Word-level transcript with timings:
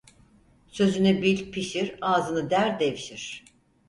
Sözünü 0.67 1.21
bil, 1.21 1.51
pişir; 1.51 1.95
ağzını 2.01 2.49
der, 2.49 2.79
devşir. 2.79 3.45